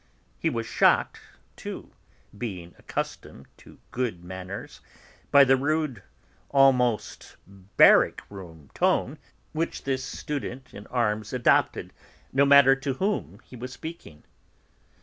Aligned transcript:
He 0.39 0.49
was 0.49 0.65
shocked, 0.65 1.21
too, 1.55 1.91
being 2.35 2.73
accustomed 2.79 3.45
to 3.57 3.77
good 3.91 4.23
manners, 4.23 4.81
by 5.29 5.43
the 5.43 5.55
rude, 5.55 6.01
almost 6.49 7.35
barrack 7.45 8.23
room 8.27 8.71
tone 8.73 9.19
which 9.53 9.83
this 9.83 10.03
student 10.03 10.73
in 10.73 10.87
arms 10.87 11.33
adopted, 11.33 11.93
no 12.33 12.45
matter 12.45 12.75
to 12.77 12.93
whom 12.93 13.41
he 13.45 13.55
was 13.55 13.73
speaking. 13.73 14.23